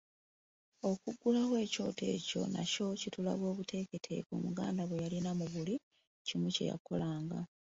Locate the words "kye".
6.55-6.65